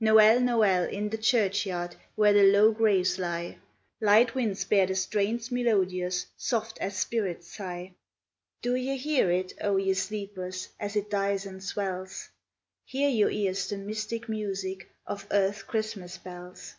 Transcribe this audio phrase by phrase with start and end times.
[0.00, 0.40] Noel!
[0.42, 0.84] Noel!
[0.84, 1.96] In the church yard.
[2.14, 3.56] Where the low graves lie.
[4.02, 6.26] Light winds bear the strains melodious.
[6.36, 7.94] Soft as spirit's sigh;
[8.60, 10.68] Do ye hear it, O ye sleepers.
[10.78, 12.28] As it dies and swells?
[12.84, 16.74] Hear your ears the mystic music Of earth's Christmas bells